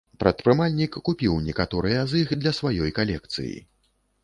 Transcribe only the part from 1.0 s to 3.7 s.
купіў некаторыя з іх для сваёй калекцыі.